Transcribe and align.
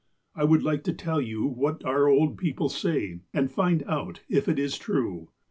I 0.33 0.45
would 0.45 0.63
like 0.63 0.83
to 0.85 0.93
tell 0.93 1.21
you 1.21 1.45
what 1.45 1.85
our 1.85 2.07
old 2.07 2.35
people 2.35 2.69
say, 2.69 3.19
and 3.35 3.51
find 3.51 3.83
out 3.83 4.21
if 4.27 4.49
it 4.49 4.57
is 4.57 4.75
true. 4.79 5.29